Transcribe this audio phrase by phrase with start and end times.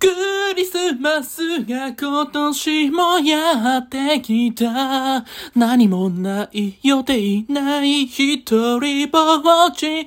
[0.00, 0.06] ク
[0.54, 5.24] リスマスが今年もやってきた。
[5.56, 8.36] 何もない予定ない一
[8.78, 9.18] 人ぼ
[9.66, 9.86] っち。
[9.86, 10.06] Yeah!